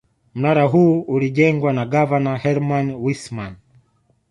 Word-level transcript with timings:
Mnara 0.35 0.63
huu 0.63 1.01
ulijengwa 1.01 1.73
na 1.73 1.85
gavana 1.85 2.37
Herman 2.37 2.95
Wissman 2.95 3.55